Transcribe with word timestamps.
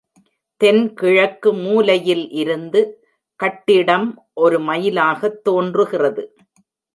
தென்கிழக்கு 0.61 1.53
மூலையில் 1.53 2.31
இருந்து, 2.31 2.81
கட்டிடம் 3.39 4.07
ஒரு 4.33 4.59
மயிலாக 4.59 5.29
தோன்றுகிறது. 5.43 6.25